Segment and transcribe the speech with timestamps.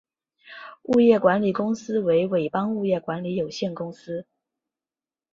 [0.85, 4.25] 物业管理公司为伟邦物业管理有限公司。